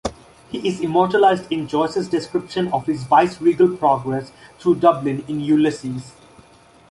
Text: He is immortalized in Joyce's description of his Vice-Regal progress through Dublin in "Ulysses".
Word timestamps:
He 0.49 0.67
is 0.67 0.81
immortalized 0.81 1.51
in 1.51 1.67
Joyce's 1.67 2.09
description 2.09 2.69
of 2.73 2.87
his 2.87 3.03
Vice-Regal 3.03 3.77
progress 3.77 4.31
through 4.57 4.77
Dublin 4.77 5.23
in 5.27 5.41
"Ulysses". 5.41 6.13